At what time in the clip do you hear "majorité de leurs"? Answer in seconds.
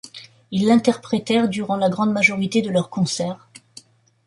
2.11-2.89